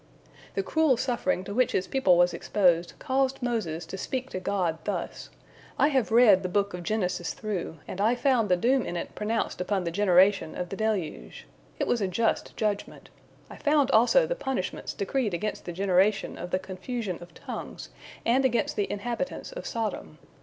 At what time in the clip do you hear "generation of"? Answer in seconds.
9.91-10.69, 15.71-16.49